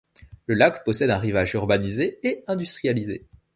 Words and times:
Le 0.47 0.55
lac 0.55 0.83
possède 0.83 1.11
un 1.11 1.19
rivage 1.19 1.53
urbanisé 1.53 2.17
et 2.23 2.43
industrialisé. 2.47 3.27